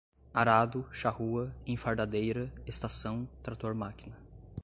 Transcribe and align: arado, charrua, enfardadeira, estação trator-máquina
arado, 0.33 0.89
charrua, 0.91 1.55
enfardadeira, 1.63 2.51
estação 2.65 3.29
trator-máquina 3.43 4.17